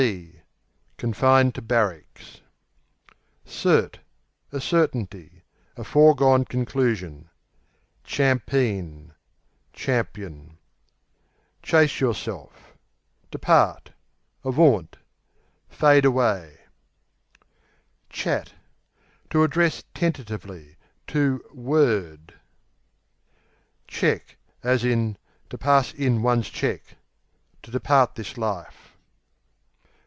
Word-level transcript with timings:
C.B. 0.01 0.39
Confined 0.97 1.53
to 1.53 1.61
barracks. 1.61 2.41
Cert 3.45 3.99
A 4.51 4.59
certainty; 4.59 5.43
a 5.77 5.83
foregone 5.83 6.43
conclusion. 6.43 7.29
Champeen 8.03 9.13
Champion. 9.73 10.57
Chase 11.61 11.99
yourself 11.99 12.73
Depart; 13.29 13.91
avaunt; 14.43 14.97
"fade 15.69 16.05
away," 16.05 16.57
q.v. 18.09 18.09
Chat 18.09 18.53
To 19.29 19.43
address 19.43 19.83
tentatively; 19.93 20.77
to 21.05 21.43
"word" 21.53 22.33
q.v. 23.85 23.87
Cheque, 23.87 24.37
to 25.51 25.57
pass 25.59 25.93
in 25.93 26.23
one's 26.23 26.49
To 26.49 26.79
depart 27.61 28.15
this 28.15 28.35
life. 28.35 28.87